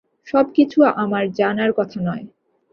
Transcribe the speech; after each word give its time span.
সব 0.27 0.45
কিছু 0.55 0.79
আমার 0.95 1.23
জানার 1.31 1.71
কথা 1.73 1.97
নয়। 2.01 2.25